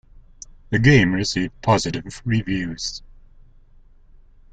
[0.71, 3.03] The game received positive reviews.